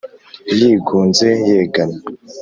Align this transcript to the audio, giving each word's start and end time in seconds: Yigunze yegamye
Yigunze 0.57 1.27
yegamye 1.47 1.99